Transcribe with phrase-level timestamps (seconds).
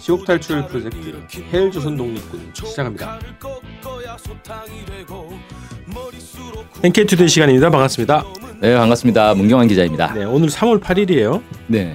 [0.00, 0.98] 지옥 탈출 프로젝트
[1.52, 3.18] 헬조선 독립군 시작합니다.
[6.82, 7.70] NK투데이 시간입니다.
[7.70, 8.24] 반갑습니다.
[8.60, 9.34] 네, 반갑습니다.
[9.34, 10.12] 문경환 기자입니다.
[10.14, 11.42] 네, 오늘 3월 8일이에요.
[11.66, 11.94] 네.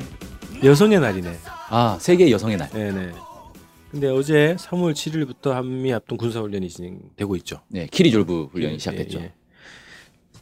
[0.64, 1.38] 여성의 날이네.
[1.70, 2.70] 아, 세계 여성의 날.
[2.72, 3.12] 네 네.
[3.92, 7.62] 근데 어제 3월 7일부터 한미 합동 군사 훈련이 진행되고 있죠.
[7.70, 9.20] 네, 키리졸브 훈련이 예, 시작됐죠.
[9.20, 9.34] 예, 예.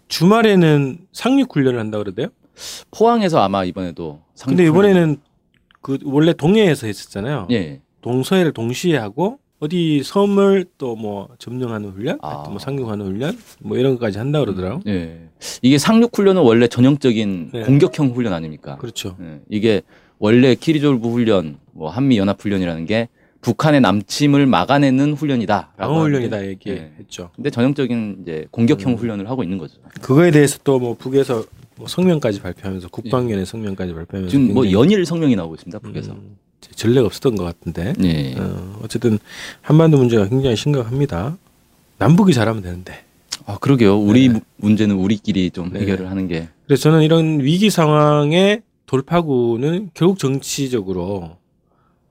[0.07, 2.27] 주말에는 상륙 훈련을 한다 그러대요.
[2.91, 5.17] 포항에서 아마 이번에도 상륙 근데 이번에는
[5.87, 7.47] 그 원래 동해에서 했었잖아요.
[7.51, 7.79] 예.
[8.01, 12.43] 동서해를 동시에 하고 어디 섬을 또 뭐 점령하는 훈련, 아.
[12.43, 14.81] 또뭐 상륙하는 훈련, 뭐 이런 것까지 한다 그러더라고.
[14.87, 15.29] 예.
[15.61, 17.61] 이게 상륙 훈련은 원래 전형적인 네.
[17.61, 18.75] 공격형 훈련 아닙니까?
[18.77, 19.15] 그렇죠.
[19.21, 19.39] 예.
[19.49, 19.81] 이게
[20.19, 23.07] 원래 키리졸브 훈련, 뭐 한미 연합 훈련이라는 게
[23.39, 25.73] 북한의 남침을 막아내는 훈련이다.
[25.77, 27.29] 방어 훈련이다 얘기했죠.
[27.35, 28.97] 근데 전형적인 이제 공격형 음.
[28.97, 29.77] 훈련을 하고 있는 거죠.
[30.01, 31.45] 그거에 대해서 또 뭐 북에서
[31.77, 35.79] 뭐 성명까지 발표하면서 국방위원회 성명까지 발표하면서 지금 뭐 연일 성명이 나오고 있습니다.
[35.79, 36.11] 북에서.
[36.13, 36.37] 음,
[36.75, 37.93] 전례가 없었던 것 같은데.
[38.03, 38.35] 예.
[38.39, 39.19] 어, 어쨌든
[39.61, 41.37] 한반도 문제가 굉장히 심각합니다.
[41.99, 43.03] 남북이 잘하면 되는데.
[43.45, 43.97] 아, 그러게요.
[43.99, 44.33] 우리 네.
[44.35, 45.81] 무- 문제는 우리끼리 좀 네.
[45.81, 51.37] 해결을 하는 게 그래서 저는 이런 위기 상황의 돌파구는 결국 정치적으로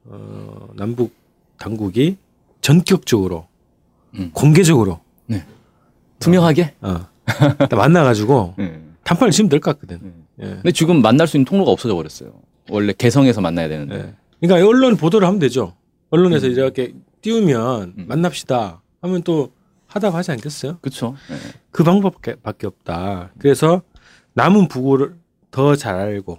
[0.04, 1.12] 어, 남북
[1.58, 2.16] 당국이
[2.60, 3.46] 전격적으로
[4.14, 4.30] 음.
[4.32, 5.00] 공개적으로
[6.18, 6.74] 투명하게.
[6.80, 7.06] 어,
[7.58, 8.80] 딱 만나가지고 예.
[9.06, 10.12] 단판을 치면 될 것 같거든.
[10.42, 10.44] 예.
[10.44, 10.48] 예.
[10.56, 12.40] 근데 지금 만날 수 있는 통로가 없어져 버렸어요.
[12.70, 13.94] 원래 개성에서 만나야 되는데.
[13.94, 14.14] 예.
[14.40, 15.74] 그러니까 언론 보도를 하면 되죠.
[16.10, 16.52] 언론에서 음.
[16.52, 18.04] 이렇게 띄우면 음.
[18.08, 19.52] 만납시다 하면 또
[19.86, 20.78] 하다고 하지 않겠어요?
[20.80, 21.14] 그렇죠.
[21.30, 21.36] 예.
[21.70, 23.32] 그 방법밖에 밖에 없다.
[23.38, 23.82] 그래서
[24.34, 25.14] 남은 북을
[25.52, 26.38] 더잘 알고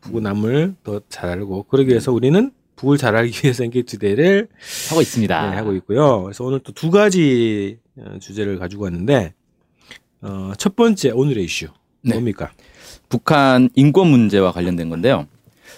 [0.00, 4.48] 북의 남을 더 잘 알고 그러기 위해서 우리는 북을 잘 알기 위해서 NK투데이를
[4.90, 5.50] 하고 있습니다.
[5.50, 6.22] 네, 하고 있고요.
[6.24, 9.34] 그래서 오늘 또 두 가지 어, 주제를 가지고 왔는데
[10.22, 11.68] 어, 첫 번째 오늘의 이슈
[12.06, 12.14] 네.
[12.14, 12.52] 뭡니까?
[13.08, 15.26] 북한 인권 문제와 관련된 건데요.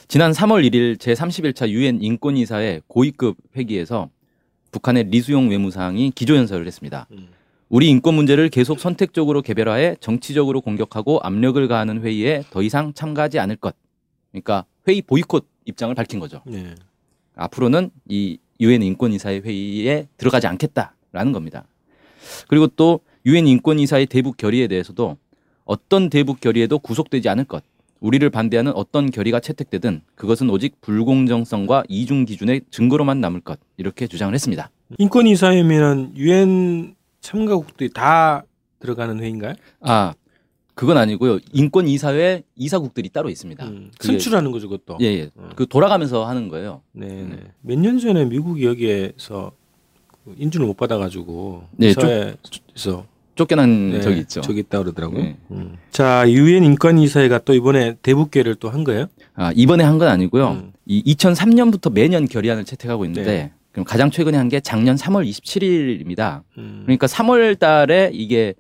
[0.07, 4.11] 지난 3월 1일 제31차 유엔 인권이사회 고위급 회기에서
[4.71, 7.07] 북한의 리수용 외무상이 기조연설을 했습니다.
[7.13, 7.29] 음.
[7.71, 13.57] 우리 인권 문제를 계속 선택적으로 개별화해 정치적으로 공격하고 압력을 가하는 회의에 더 이상 참가하지 않을
[13.57, 13.75] 것.
[14.33, 16.43] 그러니까 회의 보이콧 입장을 밝힌 거죠.
[16.47, 16.75] 네.
[17.35, 21.65] 앞으로는 이 유엔 인권이사회 회의에 들어가지 않겠다라는 겁니다.
[22.49, 25.17] 그리고 또 유엔 인권이사의 대북 결의에 대해서도
[25.69, 27.63] 어떤 대북 결의에도 구속되지 않을 것.
[28.01, 33.61] 우리를 반대하는 어떤 결의가 채택되든 그것은 오직 불공정성과 이중 기준의 증거로만 남을 것.
[33.77, 34.71] 이렇게 주장을 했습니다.
[34.97, 38.45] 인권 이사회면 유엔 참가국들이 다
[38.81, 39.55] 들어가는 회의인가요?
[39.81, 40.15] 아,
[40.75, 41.39] 그건 아니고요.
[41.53, 43.67] 인권 이사회 이사국들이 따로 있습니다.
[43.67, 44.97] 음, 선출하는 거죠, 그것도.
[45.03, 45.31] 예, 예.
[45.37, 45.51] 어.
[45.55, 46.81] 그 돌아가면서 하는 거예요.
[46.93, 47.37] 네, 네.
[47.61, 49.53] 몇년 전에 미국이 여기에서
[50.25, 53.05] 그 인준을 못 받아가지고 네, 사회에서
[53.39, 54.41] 쫓겨난 네, 적이 있죠.
[54.41, 55.23] 저기 있다 그러더라고요.
[55.23, 55.37] 네.
[55.53, 55.77] 음.
[55.91, 59.07] 자, 유엔 인권이사회가 또 이번에 대북계를 또 한 거예요?
[59.35, 60.51] 아, 이번에 한 건 아니고요.
[60.51, 60.73] 음.
[60.87, 63.53] 이 2003년부터 매년 결의안을 채택하고 있는데 네.
[63.73, 66.43] 그럼 가장 최근에 한 게 작년 3월 27일입니다.
[66.59, 66.83] 음.
[66.85, 68.55] 그러니까 3월 달에 이게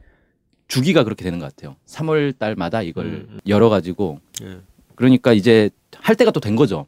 [0.69, 1.77] 주기가 그렇게 되는 것 같아요.
[1.87, 3.39] 3월 달마다 이걸 음, 음.
[3.49, 4.59] 열어 가지고 예.
[4.95, 6.87] 그러니까 이제 할 때가 또 된 거죠.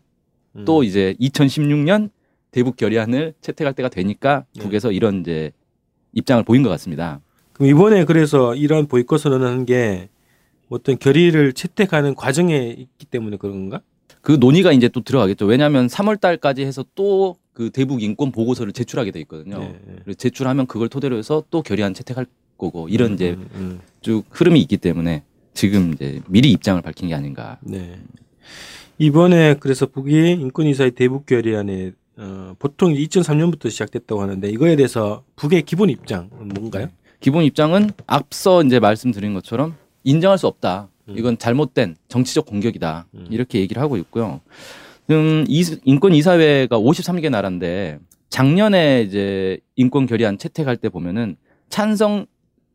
[0.54, 0.64] 음.
[0.64, 2.10] 또 이제 2016년
[2.52, 4.62] 대북 결의안을 채택할 때가 되니까 네.
[4.62, 5.50] 북에서 이런 이제
[6.12, 7.20] 입장을 보인 것 같습니다.
[7.60, 10.08] 그럼 이번에 그래서 이런 보이콧을 하는 게
[10.70, 13.82] 어떤 결의를 채택하는 과정에 있기 때문에 그런 건가?
[14.22, 15.44] 그 논의가 이제 또 들어가겠죠.
[15.44, 19.58] 왜냐하면 3월 달까지 해서 또 그 대북 인권 보고서를 제출하게 돼 있거든요.
[19.58, 20.14] 네, 네.
[20.14, 22.24] 제출하면 그걸 토대로 해서 또 결의안 채택할
[22.56, 27.14] 거고 이런 이제 음, 음, 쭉 흐름이 있기 때문에 지금 이제 미리 입장을 밝힌 게
[27.14, 27.58] 아닌가.
[27.60, 28.00] 네.
[28.96, 35.90] 이번에 그래서 북이 인권이사회 대북 결의안에 어, 보통 2003년부터 시작됐다고 하는데 이거에 대해서 북의 기본
[35.90, 36.88] 입장은 뭔가요?
[37.20, 40.88] 기본 입장은 앞서 이제 말씀드린 것처럼 인정할 수 없다.
[41.08, 41.14] 음.
[41.16, 43.06] 이건 잘못된 정치적 공격이다.
[43.14, 43.26] 음.
[43.30, 44.40] 이렇게 얘기를 하고 있고요.
[45.10, 47.98] 음, 이, 인권 이사회가 53개 나라인데
[48.30, 51.36] 작년에 이제 인권 결의안 채택할 때 보면은
[51.68, 52.26] 찬성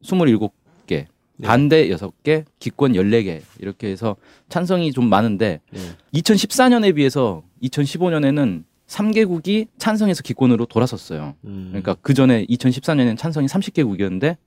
[0.04, 0.50] 27개,
[0.88, 1.08] 네.
[1.42, 4.16] 반대 6개, 기권 14개 이렇게 해서
[4.50, 5.80] 찬성이 좀 많은데 네.
[6.14, 11.35] 2014년에 비해서 2015년에는 3개국이 찬성해서 기권으로 돌아섰어요.
[11.46, 11.67] 음.
[11.70, 14.37] 그러니까 그 전에 2014년에는 찬성이 30개국이었는데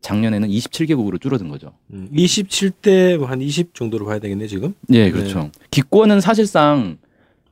[0.00, 1.72] 작년에는 27개국으로 줄어든 거죠.
[1.92, 4.74] 음, 27대 한 20 정도로 봐야 되겠네 지금.
[4.90, 5.50] 예, 그렇죠.
[5.70, 6.98] 기권은 사실상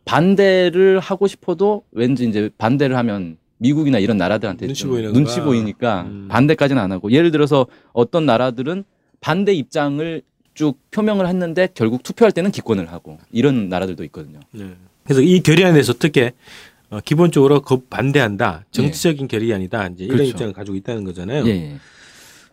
[0.05, 4.85] 반대를 하고 싶어도 왠지 이제 반대를 하면 미국이나 이런 나라들한테 눈치?
[4.87, 6.29] 눈치 보이니까 음.
[6.29, 8.85] 반대까지는 안 하고 예를 들어서 어떤 나라들은
[9.21, 10.21] 반대 입장을
[10.55, 14.41] 쭉 표명을 했는데 결국 투표할 때는 기권을 하고 이런 나라들도 있거든요.
[14.51, 14.75] 네.
[15.05, 16.33] 그래서 이 결의안에 대해서 어떻게
[16.91, 18.65] 어, 기본적으로 거- 반대한다.
[18.71, 19.89] 정치적인 결의안이다.
[19.89, 20.31] 이제 이런 그렇죠.
[20.33, 21.45] 입장을 가지고 있다는 거잖아요.
[21.47, 21.77] 예, 예.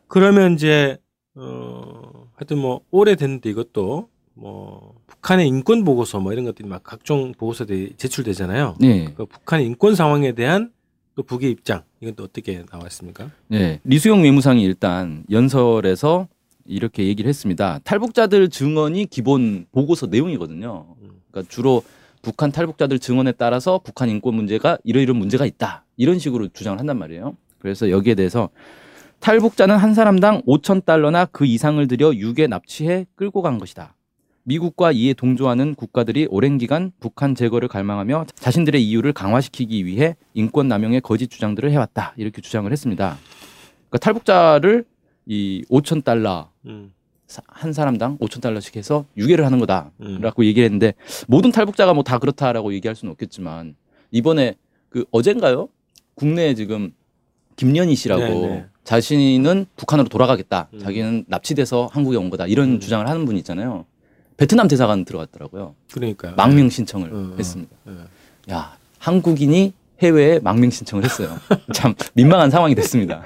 [0.07, 0.97] 그러면 이제
[1.35, 7.93] 어 하여튼 뭐 오래됐는데 이것도 뭐 북한의 인권 보고서 뭐 이런 것들이 막 각종 보고서들이
[7.97, 8.77] 제출되잖아요.
[8.79, 9.13] 네.
[9.15, 10.71] 그 북한의 인권 상황에 대한
[11.15, 13.29] 또 북의 입장 이건 또 어떻게 나와 있습니까?
[13.49, 13.81] 네.
[13.83, 16.29] 리수영 외무상이 일단 연설에서
[16.65, 17.79] 이렇게 얘기를 했습니다.
[17.83, 20.85] 탈북자들 증언이 기본 보고서 내용이거든요.
[21.31, 21.83] 그러니까 주로
[22.21, 25.85] 북한 탈북자들 증언에 따라서 북한 인권 문제가 이러이런 문제가 있다.
[25.97, 27.35] 이런 식으로 주장을 한단 말이에요.
[27.59, 28.49] 그래서 여기에 대해서
[29.19, 33.95] 탈북자는 한 사람당 5천 달러나 그 이상을 들여 유괴 납치해 끌고 간 것이다.
[34.43, 41.01] 미국과 이에 동조하는 국가들이 오랜 기간 북한 제거를 갈망하며 자신들의 이유를 강화시키기 위해 인권 남용의
[41.01, 42.13] 거짓 주장들을 해왔다.
[42.17, 43.17] 이렇게 주장을 했습니다.
[43.89, 44.85] 그러니까 탈북자를
[45.25, 46.91] 이 5천 달러 음.
[47.29, 49.65] 사- 한 사람당 5천 달러씩 해서 유괴를 하는 음.
[49.65, 50.95] 거다라고 얘기를 했는데
[51.27, 53.75] 모든 탈북자가 뭐 다 그렇다라고 얘기할 수는 없겠지만
[54.11, 54.55] 이번에
[54.89, 55.69] 그 어젠가요
[56.15, 56.91] 국내에 지금
[57.55, 58.65] 김연희 씨라고 네, 네.
[58.83, 60.79] 자신은 북한으로 돌아가겠다 음.
[60.79, 62.79] 자기는 납치돼서 한국에 온 거다 이런 음.
[62.79, 63.85] 주장을 하는 분이 있잖아요
[64.37, 66.33] 베트남 대사관 들어갔더라고요 그러니까요.
[66.35, 67.35] 망명 신청을 어, 어.
[67.37, 68.53] 했습니다 예.
[68.53, 71.37] 야 한국인이 해외에 망명 신청을 했어요
[71.73, 73.17] 참 민망한 상황이 됐습니다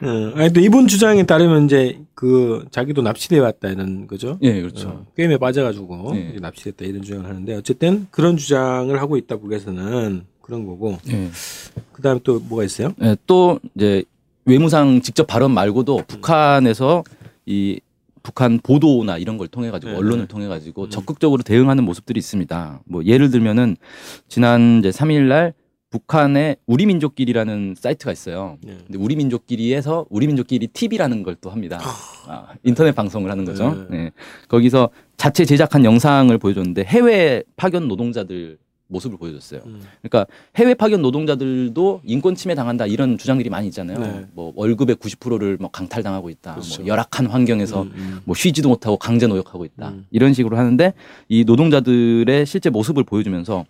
[0.00, 4.38] 어, 아니 또 이분 주장에 따르면 이제 그 자기도 납치돼 왔다 이런 거죠.
[4.42, 6.28] 예 그렇죠 어, 게임에 빠져가지고 네.
[6.30, 11.30] 이제 납치됐다 이런 주장을 하는데 어쨌든 그런 주장을 하고 있다 북에서는 그런 거고 예.
[11.92, 12.92] 그다음 또 뭐가 있어요?
[13.02, 14.04] 예, 또 이제
[14.44, 17.02] 외무상 직접 발언 말고도 북한에서
[17.46, 17.80] 이
[18.22, 20.28] 북한 보도나 이런 걸 통해 가지고 네, 언론을 네.
[20.28, 20.90] 통해 가지고 음.
[20.90, 22.80] 적극적으로 대응하는 모습들이 있습니다.
[22.86, 23.76] 뭐 예를 들면은
[24.28, 25.54] 지난 이제 3일 날
[25.94, 28.58] 북한의 우리 민족끼리라는 사이트가 있어요.
[28.62, 28.76] 네.
[28.84, 31.78] 근데 우리 민족끼리에서 우리 민족끼리 TV라는 걸 또 합니다.
[32.28, 33.86] 아, 인터넷 방송을 하는 거죠.
[33.90, 34.04] 네.
[34.04, 34.10] 네.
[34.48, 38.56] 거기서 자체 제작한 영상을 보여줬는데 해외 파견 노동자들
[38.86, 39.62] 모습을 보여줬어요.
[39.66, 39.80] 음.
[40.02, 40.26] 그러니까
[40.56, 43.98] 해외 파견 노동자들도 인권 침해 당한다 이런 주장들이 많이 있잖아요.
[43.98, 44.26] 네.
[44.32, 46.52] 뭐 월급의 90%를 뭐 강탈당하고 있다.
[46.54, 46.82] 그렇죠.
[46.82, 48.20] 뭐 열악한 환경에서 음, 음.
[48.24, 49.88] 뭐 쉬지도 못하고 강제 노역하고 있다.
[49.88, 50.06] 음.
[50.10, 50.92] 이런 식으로 하는데
[51.28, 53.64] 이 노동자들의 실제 모습을 보여주면서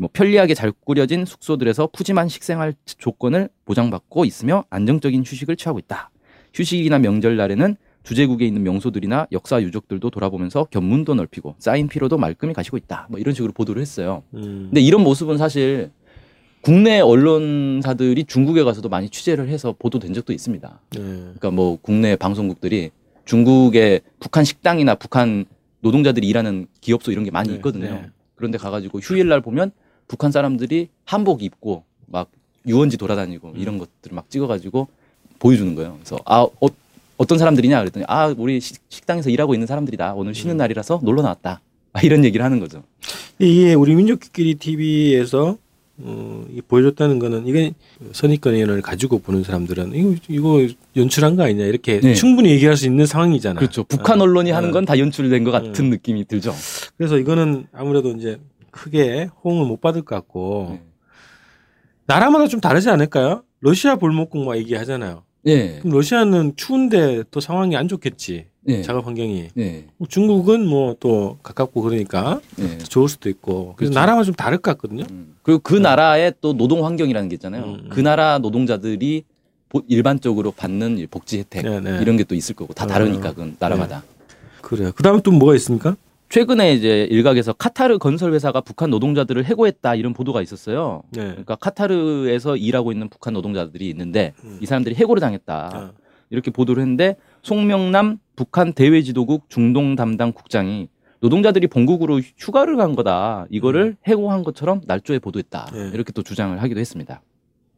[0.00, 6.10] 뭐 편리하게 잘 꾸려진 숙소들에서 푸짐한 식생활 조건을 보장받고 있으며 안정적인 휴식을 취하고 있다.
[6.54, 13.08] 휴식이나 명절날에는 주제국에 있는 명소들이나 역사 유적들도 돌아보면서 견문도 넓히고 쌓인 피로도 말끔히 가시고 있다.
[13.10, 14.22] 뭐 이런 식으로 보도를 했어요.
[14.32, 14.68] 음.
[14.70, 15.90] 근데 이런 모습은 사실
[16.62, 20.80] 국내 언론사들이 중국에 가서도 많이 취재를 해서 보도된 적도 있습니다.
[20.92, 20.98] 네.
[20.98, 22.90] 그러니까 뭐 국내 방송국들이
[23.26, 25.44] 중국의 북한 식당이나 북한
[25.80, 27.84] 노동자들이 일하는 기업소 이런 게 많이 네, 있거든요.
[27.84, 28.06] 네.
[28.34, 29.72] 그런데 가가지고 휴일날 보면
[30.10, 32.28] 북한 사람들이 한복 입고 막
[32.66, 33.54] 유원지 돌아다니고 음.
[33.56, 34.88] 이런 것들을 막 찍어가지고
[35.38, 35.96] 보여주는 거예요.
[36.00, 36.66] 그래서 아 어,
[37.16, 40.14] 어떤 사람들이냐 그랬더니 아 우리 식- 식당에서 일하고 있는 사람들이다.
[40.14, 40.58] 오늘 쉬는 음.
[40.58, 41.60] 날이라서 놀러 나왔다.
[41.92, 42.82] 아, 이런 얘기를 하는 거죠.
[43.38, 45.56] 이게 우리 민족끼리 TV에서
[46.02, 47.72] 어, 이 보여줬다는 거는 이게
[48.12, 52.14] 선입견을 가지고 보는 사람들은 이거 이거 연출한 거 아니냐 이렇게 네.
[52.14, 53.60] 충분히 얘기할 수 있는 상황이잖아.
[53.60, 53.84] 그렇죠.
[53.84, 54.56] 북한 어, 언론이 어.
[54.56, 55.90] 하는 건 다 연출된 것 같은 음.
[55.90, 56.52] 느낌이 들죠.
[56.96, 58.38] 그래서 이거는 아무래도 이제
[58.70, 60.82] 크게 호응을 못 받을 것 같고 네.
[62.06, 63.42] 나라마다 좀 다르지 않을까요?
[63.60, 65.22] 러시아 볼목국 막 얘기하잖아요.
[65.46, 65.78] 예.
[65.78, 68.46] 그럼 러시아는 추운데 또 상황이 안 좋겠지.
[68.68, 68.82] 예.
[68.82, 69.48] 작업 환경이.
[69.58, 69.84] 예.
[69.96, 72.78] 뭐 중국은 뭐 또 가깝고 그러니까 예.
[72.78, 73.74] 좋을 수도 있고.
[73.76, 73.94] 그래서 그렇죠.
[73.94, 75.04] 나라마다 좀 다를 것 같거든요.
[75.10, 75.36] 음.
[75.42, 77.64] 그리고 그 나라의 또 노동 환경이라는 게 있잖아요.
[77.64, 77.88] 음, 음.
[77.90, 79.24] 그 나라 노동자들이
[79.68, 81.98] 보- 일반적으로 받는 이 복지 혜택 네, 네.
[82.02, 82.88] 이런 게 또 있을 거고 다 어.
[82.88, 84.02] 다르니까 그 나라마다.
[84.62, 84.92] 그래요.
[84.92, 85.96] 그다음에 또 뭐가 있습니까?
[86.30, 91.02] 최근에 이제 일각에서 카타르 건설 회사가 북한 노동자들을 해고했다 이런 보도가 있었어요.
[91.10, 91.22] 네.
[91.22, 94.58] 그러니까 카타르에서 일하고 있는 북한 노동자들이 있는데 음.
[94.62, 95.70] 이 사람들이 해고를 당했다.
[95.74, 95.92] 아,
[96.30, 103.46] 이렇게 보도를 했는데 송명남 북한 대외지도국 중동 담당 국장이 노동자들이 본국으로 휴가를 간 거다.
[103.50, 105.66] 이거를 해고한 것처럼 날조에 보도했다.
[105.72, 105.90] 네.
[105.92, 107.22] 이렇게 또 주장을 하기도 했습니다.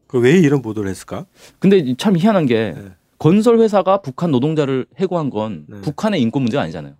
[0.06, 1.24] 그 왜 이런 보도를 했을까?
[1.58, 2.84] 근데 참 희한한 게 네.
[3.18, 5.80] 건설 회사가 북한 노동자를 해고한 건 네.
[5.80, 6.92] 북한의 인권 문제가 아니잖아요.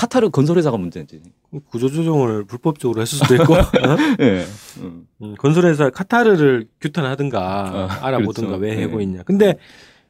[0.00, 1.20] 카타르 건설 회사가 문제지.
[1.68, 3.96] 구조조정을 불법적으로 했을 수도 있고 어?
[4.20, 4.46] 예.
[4.78, 5.06] 음.
[5.20, 8.62] 음, 건설회사 카타르를 규탄하든가 아, 알아보든가 그렇죠.
[8.62, 8.82] 왜 네.
[8.84, 9.24] 해고했냐.
[9.24, 9.56] 근데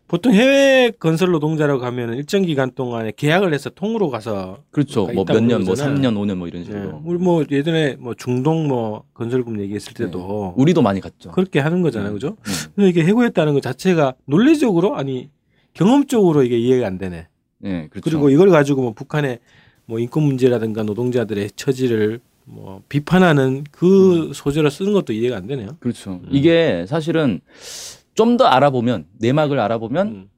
[0.06, 5.06] 보통 해외 건설 노동자라고 하면 일정 기간 동안에 계약을 해서 통으로 가서 그렇죠.
[5.06, 5.96] 그러니까 뭐 있다고 몇 년, 뭐 그러잖아요.
[5.96, 7.02] 3년, 5년 뭐 이런 예, 식으로.
[7.04, 10.62] 우리 뭐 예전에 뭐 중동 뭐 건설금 얘기했을 때도 네.
[10.62, 11.32] 우리도 많이 갔죠.
[11.32, 12.14] 그렇게 하는 거잖아요, 음.
[12.14, 12.28] 그죠?
[12.28, 12.52] 음.
[12.76, 15.30] 근데 이게 해고했다는 것 자체가 논리적으로 아니
[15.74, 17.26] 경험적으로 이게 이해가 안 되네.
[17.64, 18.00] 예, 그렇죠.
[18.04, 19.40] 그리고 이걸 가지고 뭐 북한의
[19.90, 25.76] 뭐 인권 문제라든가 노동자들의 처지를 뭐 비판하는 그 소재로 쓰는 것도 이해가 안 되네요.
[25.80, 26.20] 그렇죠.
[26.22, 26.28] 음.
[26.30, 27.40] 이게 사실은
[28.14, 30.28] 좀 더 알아보면 내막을 알아보면 음.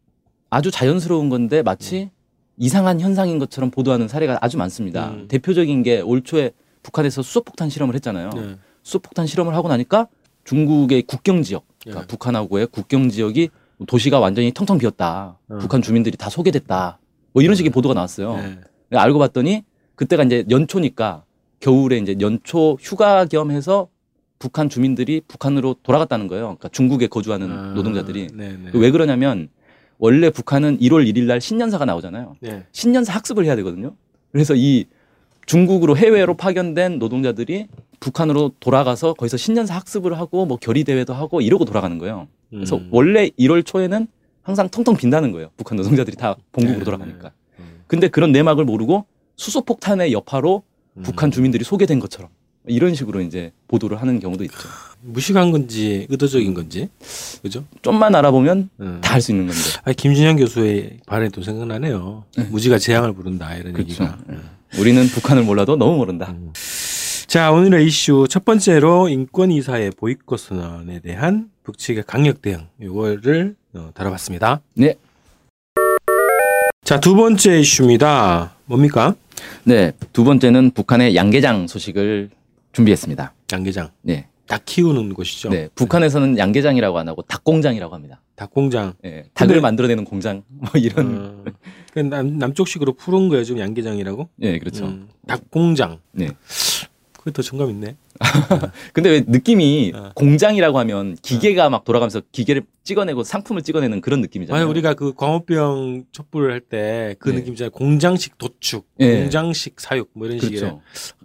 [0.48, 2.10] 아주 자연스러운 건데 마치
[2.56, 5.10] 이상한 현상인 것처럼 보도하는 사례가 아주 많습니다.
[5.10, 5.28] 음.
[5.28, 8.30] 대표적인 게 올 초에 북한에서 수소폭탄 실험을 했잖아요.
[8.34, 8.56] 네.
[8.82, 10.08] 수소폭탄 실험을 하고 나니까
[10.44, 12.06] 중국의 국경 지역, 그러니까 예.
[12.06, 13.50] 북한하고의 국경 지역이
[13.86, 15.38] 도시가 완전히 텅텅 비었다.
[15.48, 15.58] 어.
[15.58, 16.98] 북한 주민들이 다 소개됐다.
[17.32, 18.36] 뭐 이런 식의 보도가 나왔어요.
[18.36, 18.58] 네.
[18.98, 21.24] 알고 봤더니 그때가 이제 연초니까
[21.60, 23.88] 겨울에 이제 연초 휴가 겸 해서
[24.38, 26.44] 북한 주민들이 북한으로 돌아갔다는 거예요.
[26.44, 28.70] 그러니까 중국에 거주하는 아, 노동자들이 네네.
[28.74, 29.48] 왜 그러냐면
[29.98, 32.36] 원래 북한은 1월 1일 날 신년사가 나오잖아요.
[32.40, 32.64] 네.
[32.72, 33.94] 신년사 학습을 해야 되거든요.
[34.32, 34.86] 그래서 이
[35.46, 37.68] 중국으로 해외로 파견된 노동자들이
[38.00, 42.26] 북한으로 돌아가서 거기서 신년사 학습을 하고 뭐 결의 대회도 하고 이러고 돌아가는 거예요.
[42.50, 42.88] 그래서 음.
[42.90, 44.08] 원래 1월 초에는
[44.42, 45.50] 항상 텅텅 빈다는 거예요.
[45.56, 47.28] 북한 노동자들이 다 본국으로 네, 돌아가니까.
[47.28, 47.41] 음.
[47.92, 49.04] 근데 그런 내막을 모르고
[49.36, 50.62] 수소폭탄의 여파로
[50.96, 51.02] 음.
[51.02, 52.30] 북한 주민들이 소개된 것처럼
[52.66, 54.56] 이런 식으로 이제 보도를 하는 경우도 있죠.
[55.02, 56.88] 무식한 건지 의도적인 건지
[57.42, 57.64] 그죠?
[57.82, 59.00] 좀만 알아보면 음.
[59.02, 59.60] 다할 수 있는 건데.
[59.84, 62.24] 아, 김준영 교수의 발언도 생각나네요.
[62.48, 63.90] 무지가 재앙을 부른다 이런 그렇죠.
[63.90, 64.18] 얘기가.
[64.30, 64.42] 음.
[64.78, 66.34] 우리는 북한을 몰라도 너무 모른다.
[67.26, 73.90] 자 오늘의 이슈 첫 번째로 인권 이사의 보이콧 선언에 대한 북측의 강력 대응 이거를 어,
[73.92, 74.62] 다뤄봤습니다.
[74.76, 74.94] 네.
[76.92, 78.54] 자 두 번째 이슈입니다.
[78.66, 79.14] 뭡니까?
[79.64, 79.92] 네.
[80.12, 82.28] 두 번째는 북한의 양계장 소식을
[82.72, 83.32] 준비했습니다.
[83.50, 83.88] 양계장.
[84.02, 84.26] 네.
[84.46, 85.48] 닭 키우는 곳이죠.
[85.48, 85.70] 네.
[85.74, 88.20] 북한에서는 양계장이라고 안 하고 닭공장이라고 합니다.
[88.36, 88.92] 닭공장.
[89.06, 91.50] 예, 닭을 근데- 만들어내는 공장 뭐 이런 어,
[91.94, 94.28] 그 남, 남쪽식으로 푸른 거예요 지금 양계장이라고?
[94.42, 95.98] 예 그렇죠 음, 닭공장.
[96.12, 96.28] 네
[97.22, 97.94] 그게 더 정감 있네.
[98.92, 100.10] 근데 왜 느낌이 어.
[100.14, 106.06] 공장이라고 하면 기계가 막 돌아가면서 기계를 찍어내고 상품을 찍어내는 그런 느낌이잖아요 만약 우리가 그 광우병
[106.10, 107.36] 촛불을 할때 그 네.
[107.36, 107.70] 느낌 있잖아요.
[107.70, 109.20] 공장식 도축, 예.
[109.20, 110.80] 공장식 사육 뭐 이런 식의 그렇죠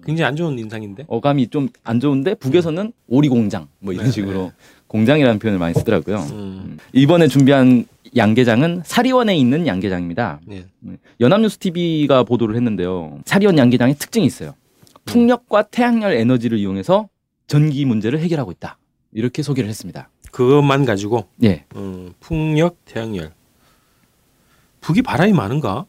[0.06, 1.06] 굉장히 안 좋은 인상인데.
[1.08, 4.52] 어감이 좀 안 좋은데 북에서는 오리 공장 뭐 이런 네, 식으로
[4.86, 6.78] 공장이라는 표현을 많이 쓰더라고요 음.
[6.94, 7.86] 이번에 준비한
[8.16, 10.66] 양계장은 사리원에 있는 양계장입니다 네.
[11.20, 14.54] 연합뉴스 TV가 보도를 했는데요 사리원 양계장의 특징이 있어요
[15.08, 17.10] 풍력과 태양열 에너지를 이용해서
[17.48, 18.78] 전기 문제를 해결하고 있다
[19.14, 23.32] 이렇게 소개를 했습니다 그것만 가지고 예 음, 풍력, 태양열.
[24.82, 25.86] 북이 바람이 많은가?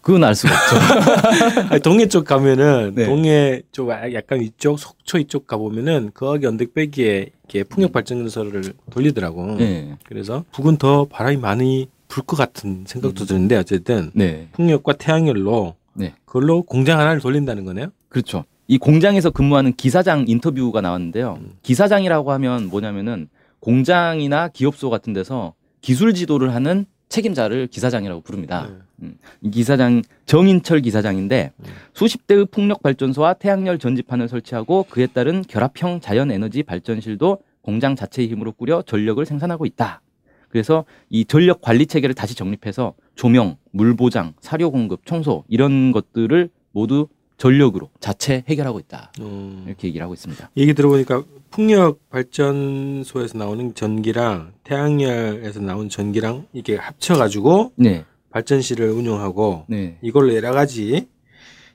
[0.00, 1.78] 그건 알 수가 없죠.
[1.82, 3.06] 동해 쪽 가면은 네.
[3.06, 9.56] 동해 쪽 아, 약간 이쪽 속초 이쪽 가 보면은 거기 언덕배기에 이렇게 풍력 발전소를 돌리더라고.
[9.56, 9.96] 네.
[10.04, 14.48] 그래서 북은 더 바람이 많이 불 것 같은 생각도 드는데 어쨌든 네.
[14.52, 16.14] 풍력과 태양열로 네.
[16.24, 17.88] 그걸로 공장 하나를 돌린다는 거네요.
[18.08, 18.44] 그렇죠.
[18.70, 21.38] 이 공장에서 근무하는 기사장 인터뷰가 나왔는데요.
[21.40, 21.52] 음.
[21.62, 23.28] 기사장이라고 하면 뭐냐면은
[23.60, 28.68] 공장이나 기업소 같은 데서 기술 지도를 하는 책임자를 기사장이라고 부릅니다.
[28.96, 29.12] 네.
[29.40, 31.64] 이 기사장 정인철 기사장인데 음.
[31.94, 38.28] 수십 대의 풍력 발전소와 태양열 전지판을 설치하고 그에 따른 결합형 자연 에너지 발전실도 공장 자체의
[38.28, 40.02] 힘으로 꾸려 전력을 생산하고 있다.
[40.50, 46.50] 그래서 이 전력 관리 체계를 다시 정립해서 조명, 물 보장, 사료 공급, 청소 이런 것들을
[46.72, 47.08] 모두
[47.38, 49.12] 전력으로 자체 해결하고 있다.
[49.20, 49.64] 음.
[49.66, 50.50] 이렇게 얘기를 하고 있습니다.
[50.56, 59.98] 얘기 들어보니까 풍력 발전소에서 나오는 전기랑 태양열에서 나온 전기랑 이게 합쳐가지고 네, 발전실을 운영하고 네,
[60.02, 61.08] 이걸로 여러 가지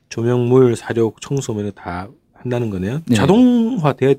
[0.10, 3.01] 조명물, 사료, 청소 이런 거다 한다는 거네요.
[3.08, 3.15] 네.
[3.15, 4.15] 자동화 돼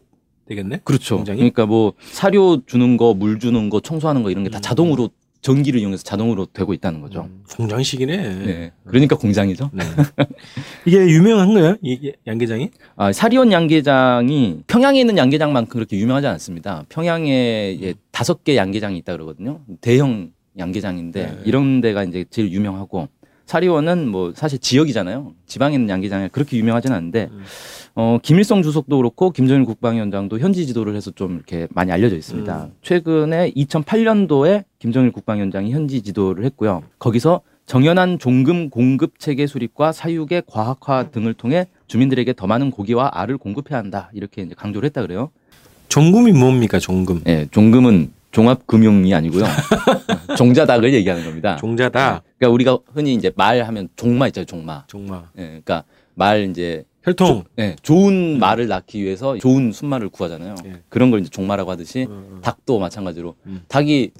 [0.46, 0.80] 되겠네.
[0.84, 1.16] 그렇죠.
[1.16, 1.38] 공장이?
[1.38, 4.62] 그러니까 뭐 사료 주는 거, 물 주는 거, 청소하는 거 이런 게다 음.
[4.62, 5.10] 자동으로
[5.44, 7.28] 전기를 이용해서 자동으로 되고 있다는 거죠.
[7.28, 8.16] 음, 공장식이네.
[8.16, 9.70] 네, 그러니까 공장이죠.
[9.74, 9.84] 네.
[10.86, 11.76] 이게 유명한 거예요?
[11.82, 12.70] 이게 양계장이?
[12.96, 16.86] 아, 사리원 양계장이 평양에 있는 양계장만큼 그렇게 유명하지 않습니다.
[16.88, 19.60] 평양에 다섯 개 양계장이 있다 그러거든요.
[19.82, 21.38] 대형 양계장인데 네.
[21.44, 23.08] 이런 데가 이제 제일 유명하고
[23.46, 25.32] 사리원은 뭐 사실 지역이잖아요.
[25.46, 27.44] 지방에 있는 양계장이 그렇게 유명하지는 않은데 음.
[27.94, 32.64] 어, 김일성 주석도 그렇고 김정일 국방위원장도 현지 지도를 해서 좀 이렇게 많이 알려져 있습니다.
[32.64, 32.72] 음.
[32.82, 36.82] 최근에 2008년도에 김정일 국방위원장이 현지 지도를 했고요.
[36.98, 43.38] 거기서 정연한 종금 공급 체계 수립과 사육의 과학화 등을 통해 주민들에게 더 많은 고기와 알을
[43.38, 44.10] 공급해야 한다.
[44.12, 45.30] 이렇게 이제 강조를 했다 그래요.
[45.88, 46.78] 종금이 뭡니까?
[46.78, 47.22] 종금.
[47.26, 49.44] 예, 종금은 종합금융이 아니고요.
[50.36, 51.56] 종자닭을 얘기하는 겁니다.
[51.56, 52.22] 종자다.
[52.36, 54.84] 그러니까 우리가 흔히 이제 말하면 종마 있잖아요, 종마.
[54.88, 55.30] 종마.
[55.38, 57.44] 예, 그러니까 말 이제 혈통.
[57.56, 60.56] 네, 좋은 말을 낳기 위해서 좋은 순말을 구하잖아요.
[60.66, 60.80] 예.
[60.88, 62.40] 그런 걸 이제 종마라고 하듯이 어, 어.
[62.42, 63.62] 닭도 마찬가지로 음.
[63.68, 64.10] 닭이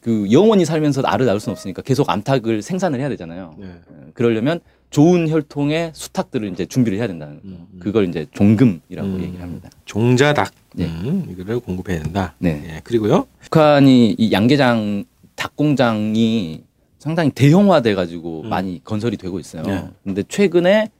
[0.00, 3.54] 그 영원히 살면서 알을 낳을 수는 없으니까 계속 암탉을 생산을 해야 되잖아요.
[3.58, 3.66] 네.
[3.66, 7.40] 어, 그러려면 좋은 혈통의 수탉들을 이제 준비를 해야 된다는.
[7.44, 7.78] 음, 음.
[7.80, 9.20] 그걸 이제 종금이라고 음.
[9.22, 9.68] 얘기를 합니다.
[9.84, 10.52] 종자닭.
[10.74, 10.86] 네.
[10.86, 12.34] 음, 이거를 공급해야 된다.
[12.38, 12.62] 네.
[12.66, 13.26] 예, 그리고요.
[13.40, 16.62] 북한이 이 양계장 닭 공장이
[16.98, 18.48] 상당히 대형화돼 가지고 음.
[18.48, 19.62] 많이 건설이 되고 있어요.
[19.62, 19.84] 네.
[20.04, 20.90] 근데 최근에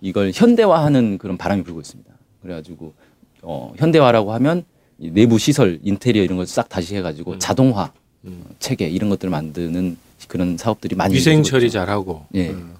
[0.00, 2.10] 이걸 현대화하는 그런 바람이 불고 있습니다.
[2.42, 2.94] 그래가지고
[3.42, 4.64] 어, 현대화라고 하면
[4.98, 7.38] 이 내부 시설, 인테리어 이런 걸 싹 다시 해가지고 음.
[7.38, 7.92] 자동화
[8.26, 8.44] 음.
[8.58, 9.96] 체계 이런 것들을 만드는
[10.28, 11.70] 그런 사업들이 많이 위생 처리.
[11.70, 12.26] 잘하고.
[12.34, 12.50] 예.
[12.50, 12.74] 음.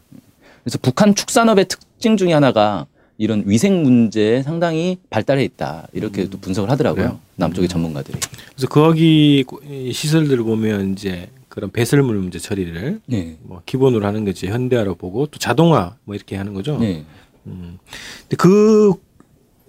[0.63, 2.87] 그래서 북한 축산업의 특징 중에 하나가
[3.19, 7.21] 이런 위생 문제에 상당히 발달해 있다 이렇게 또 분석을 하더라고요 그래요?
[7.37, 7.69] 남쪽의 음.
[7.69, 8.19] 전문가들이.
[8.55, 13.37] 그래서 거기 이 시설들을 보면 이제 그런 배설물 문제 처리를 네.
[13.43, 16.79] 뭐 기본으로 하는 거지 현대화로 보고 또 자동화 뭐 이렇게 하는 거죠.
[16.79, 17.05] 네.
[17.47, 17.79] 음.
[18.23, 18.95] 근데 그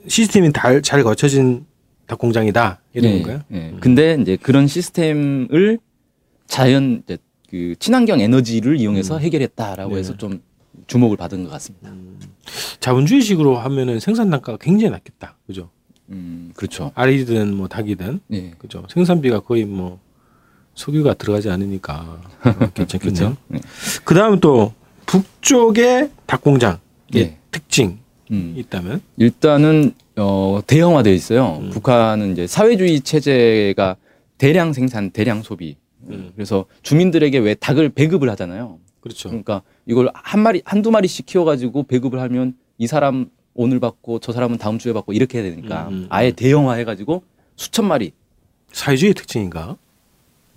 [0.08, 1.66] 시스템이 달, 잘 거쳐진
[2.08, 3.42] 닭 공장이다 이런 예, 건가요?
[3.52, 3.74] 예.
[3.80, 5.80] 근데 이제 그런 시스템을
[6.48, 7.18] 자연 이제
[7.50, 10.00] 그 친환경 에너지를 이용해서 해결했다라고 네.
[10.00, 10.42] 해서 좀
[10.88, 11.92] 주목을 받은 것 같습니다.
[12.80, 15.38] 자본주의식으로 하면은 생산 단가가 굉장히 낮겠다.
[15.48, 15.70] 그죠?
[16.10, 16.92] 음, 그렇죠.
[16.96, 18.52] 알이든 뭐 닭이든 예.
[18.58, 18.86] 그죠?
[18.90, 20.00] 생산비가 거의 뭐
[20.76, 22.72] 석유가 들어가지 않으니까 어.
[23.48, 23.60] 네.
[24.04, 24.74] 그 다음 또
[25.06, 26.80] 북쪽의 닭공장
[27.14, 27.38] 의 예.
[27.52, 27.98] 특징이
[28.32, 28.54] 음.
[28.58, 31.60] 있다면 일단은 어, 대형화되어 있어요.
[31.62, 31.70] 음.
[31.72, 33.98] 북한은 이제 사회주의 체제가
[34.38, 35.78] 대량 생산, 대량 소비.
[36.10, 36.32] 음.
[36.36, 38.80] 그래서 주민들에게 왜 닭을 배급을 하잖아요.
[39.02, 39.30] 그렇죠.
[39.30, 44.58] 그러니까 이걸 한 마리 한두 마리씩 키워가지고 배급을 하면 이 사람 오늘 받고 저 사람은
[44.58, 47.24] 다음 주에 받고 이렇게 해야 되니까 음, 음, 아예 대형화 해가지고
[47.56, 48.14] 수천 마리.
[48.72, 49.76] 사회주의 특징인가?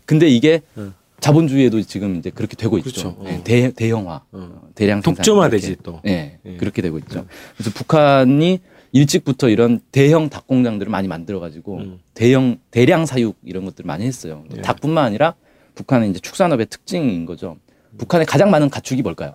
[0.06, 0.94] 근데 이게 음.
[1.20, 2.90] 자본주의에도 지금 이제 그렇게 되고 있죠.
[2.90, 3.08] 그렇죠.
[3.18, 3.24] 어.
[3.24, 4.22] 네, 대, 대형화, 어.
[4.32, 5.76] 어, 대량 생산 독점화되지.
[5.82, 6.00] 또.
[6.04, 6.56] 네, 예.
[6.56, 7.26] 그렇게 되고 있죠.
[7.56, 8.60] 그래서 북한이
[8.92, 11.98] 일찍부터 이런 대형 닭 공장들을 많이 만들어가지고 음.
[12.12, 14.44] 대형 대량 사육 이런 것들을 많이 했어요.
[14.56, 14.60] 예.
[14.60, 15.34] 닭뿐만 아니라
[15.74, 17.56] 북한의 이제 축산업의 특징인 거죠.
[17.98, 19.34] 북한에 가장 많은 가축이 뭘까요?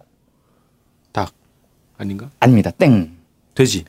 [1.12, 1.34] 닭
[1.98, 2.30] 아닌가?
[2.39, 2.72] 아닙니다.
[2.72, 3.16] 땡,
[3.56, 3.86] 돼지,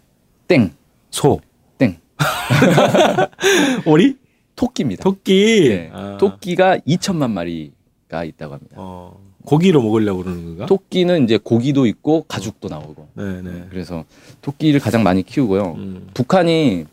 [0.48, 0.72] 땡,
[1.10, 1.40] 소,
[1.78, 1.98] 땡.
[3.86, 4.16] 오리,
[4.56, 5.02] 토끼입니다.
[5.04, 5.68] 토끼.
[5.68, 5.90] 네.
[5.92, 6.16] 아.
[6.18, 8.76] 토끼가 2천만 마리가 있다고 합니다.
[8.78, 10.66] 어, 고기로 먹으려고 그러는 건가?
[10.66, 13.08] 토끼는 이제 고기도 있고 가죽도 나오고.
[13.14, 13.66] 네, 네.
[13.70, 14.04] 그래서
[14.42, 15.74] 토끼를 가장 많이 키우고요.
[15.78, 16.08] 음.
[16.14, 16.86] 북한이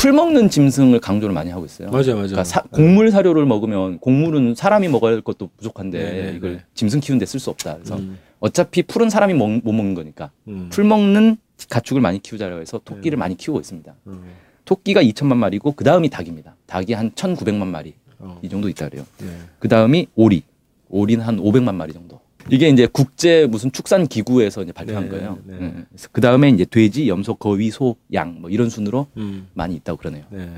[0.00, 1.90] 풀 먹는 짐승을 강조를 많이 하고 있어요.
[1.90, 2.28] 맞아, 맞아.
[2.28, 6.64] 그러니까 사- 곡물 사료를 먹으면 곡물은 사람이 먹어야 할 것도 부족한데 네, 네, 이걸 네.
[6.72, 7.74] 짐승 키우는데 쓸 수 없다.
[7.74, 10.70] 그래서 음, 어차피 풀은 사람이 먹, 못 먹는 거니까 음.
[10.72, 11.36] 풀 먹는
[11.68, 13.94] 가축을 많이 키우자고 해서 토끼를 많이 키우고 있습니다.
[14.06, 14.22] 음,
[14.64, 16.56] 토끼가 2천만 마리고 그 다음이 닭입니다.
[16.64, 19.04] 닭이 한 1,900만 마리 어, 이 정도 있다 그래요.
[19.18, 19.26] 네.
[19.58, 20.42] 그 다음이 오리.
[20.88, 22.19] 오리는 한 500만 마리 정도.
[22.48, 25.38] 이게 이제 국제 무슨 축산 기구에서 이제 발표한 네, 거예요.
[25.44, 25.54] 네.
[25.58, 25.86] 음.
[25.90, 29.98] 그래서 그 다음에 이제 돼지, 염소, 거위, 소, 양 뭐 이런 순으로 음, 많이 있다고
[29.98, 30.24] 그러네요.
[30.30, 30.48] 네.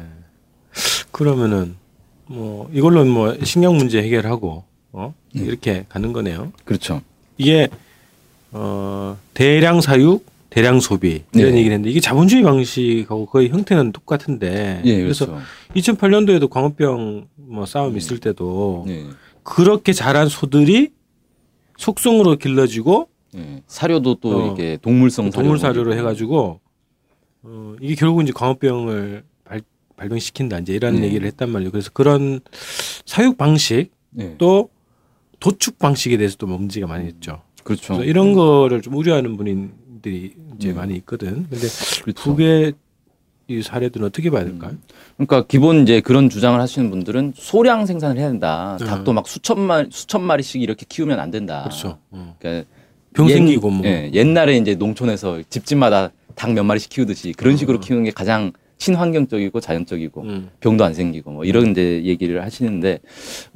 [1.10, 1.74] 그러면은
[2.26, 5.42] 뭐 이걸로 뭐 식량 문제 해결하고 어 네.
[5.44, 6.52] 이렇게 가는 거네요.
[6.64, 7.02] 그렇죠.
[7.36, 7.68] 이게
[8.52, 11.58] 어 대량 사육, 대량 소비 이런 네.
[11.58, 15.44] 얘기를 했는데 이게 자본주의 방식하고 거의 형태는 똑같은데 예, 그래서 그렇죠.
[15.74, 19.04] 2008년도에도 광우병 뭐 싸움 있을 때도 예.
[19.42, 20.92] 그렇게 자란 소들이
[21.76, 23.62] 속성으로 길러지고 예.
[23.66, 24.46] 사료도 또 어.
[24.46, 25.94] 이렇게 동물성 동물 사료로.
[25.94, 26.60] 해가지고
[27.42, 29.62] 어, 이게 결국 이제 광우병을 발,
[29.96, 31.04] 발병시킨다 이제 이런 네.
[31.04, 31.70] 얘기를 했단 말이에요.
[31.70, 32.40] 그래서 그런
[33.06, 34.34] 사육 방식 예.
[34.38, 34.68] 또
[35.40, 37.42] 도축 방식에 대해서도 문제가 많이 있죠.
[37.64, 38.02] 그렇죠.
[38.04, 40.76] 이런 거를 좀 우려하는 분들이 이제 음.
[40.76, 41.46] 많이 있거든.
[41.48, 41.66] 근데
[42.02, 42.22] 그렇죠.
[42.22, 42.74] 북의
[43.48, 44.72] 이 사례들은 어떻게 봐야 될까요?
[45.16, 48.78] 그러니까 기본 이제 그런 주장을 하시는 분들은 소량 생산을 해야 된다.
[48.80, 48.86] 음.
[48.86, 51.62] 닭도 막 수천 마리 수천 마리씩 이렇게 키우면 안 된다.
[51.64, 51.98] 그렇죠.
[52.10, 52.36] 어.
[52.38, 52.68] 그러니까
[53.14, 53.86] 병 옛- 생기고 뭐.
[53.86, 57.80] 예, 옛날에 이제 농촌에서 집집마다 닭 몇 마리씩 키우듯이 그런 식으로 어.
[57.80, 60.48] 키우는 게 가장 친환경적이고 자연적이고 음.
[60.60, 62.98] 병도 안 생기고 뭐 이런 이제 얘기를 하시는데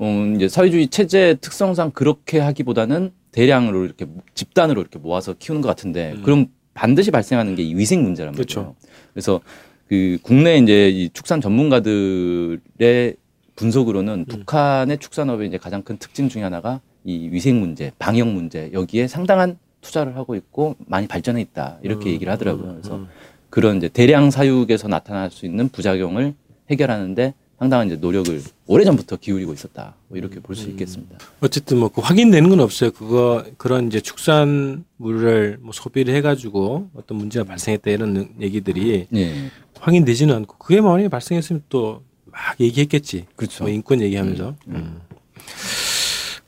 [0.00, 6.12] 음, 이제 사회주의 체제 특성상 그렇게 하기보다는 대량으로 이렇게 집단으로 이렇게 모아서 키우는 것 같은데
[6.16, 6.22] 음.
[6.22, 8.44] 그럼 반드시 발생하는 게 이 위생 문제란 말이에요.
[8.44, 8.74] 그렇죠.
[9.14, 9.40] 그래서
[9.88, 13.16] 그 국내 이제 이 축산 전문가들의
[13.54, 14.24] 분석으로는 음.
[14.26, 19.58] 북한의 축산업의 이제 가장 큰 특징 중에 하나가 이 위생 문제, 방역 문제 여기에 상당한
[19.80, 22.70] 투자를 하고 있고 많이 발전해 있다 이렇게 음, 얘기를 하더라고요.
[22.70, 23.08] 음, 그래서 음.
[23.48, 26.34] 그런 이제 대량 사육에서 나타날 수 있는 부작용을
[26.70, 29.94] 해결하는데 상당한 이제 노력을 오래 전부터 기울이고 있었다.
[30.08, 30.70] 뭐 이렇게 볼수 음.
[30.72, 31.16] 있겠습니다.
[31.40, 32.90] 어쨌든 뭐 그 확인되는 건 없어요.
[32.90, 40.56] 그거 그런 이제 축산물을 뭐 소비를 해가지고 어떤 문제가 발생했다 이런 얘기들이 예, 확인되지는 않고
[40.58, 42.02] 그게 만약에 발생했으면 또
[42.36, 43.24] 막 얘기했겠지.
[43.34, 43.64] 그렇죠.
[43.64, 44.48] 뭐 인권 얘기하면서.
[44.48, 44.74] 음, 음.
[44.74, 45.00] 음.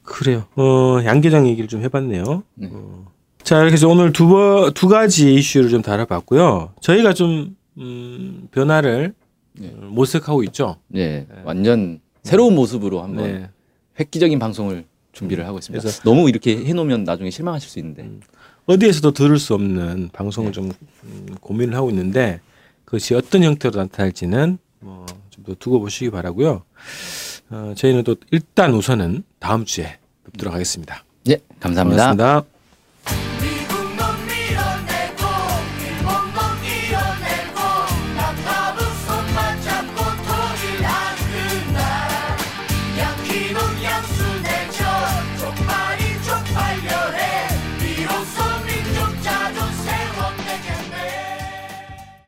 [0.02, 0.44] 그래요.
[0.56, 2.42] 어, 양계장 얘기를 좀 해봤네요.
[2.56, 2.68] 네.
[2.70, 3.06] 어.
[3.42, 6.74] 자, 이렇게 해서 오늘 두, 번, 두 가지 이슈를 좀 다뤄봤고요.
[6.82, 9.14] 저희가 좀, 음, 변화를
[9.58, 9.74] 네.
[9.76, 10.76] 어, 모색하고 있죠.
[10.94, 13.50] 예, 완전 새로운 모습으로 한번 네.
[13.98, 15.82] 획기적인 방송을 준비를 하고 있습니다.
[15.82, 18.02] 그래서- 너무 이렇게 해놓으면 나중에 실망하실 수 있는데.
[18.02, 18.20] 음.
[18.66, 20.52] 어디에서도 들을 수 없는 방송을 네.
[20.52, 20.70] 좀
[21.04, 22.40] 음, 고민을 하고 있는데
[22.84, 26.62] 그것이 어떤 형태로 나타날지는 뭐 좀 더 두고 보시기 바라고요.
[27.50, 31.02] 어, 저희는 또 일단 우선은 다음 주에 뵙도록 하겠습니다.
[31.30, 32.12] 예, 감사합니다.
[32.14, 32.57] 고맙습니다.